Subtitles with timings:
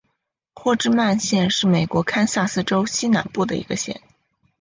[0.55, 4.01] 霍治曼县是美国堪萨斯州西南部的一个县。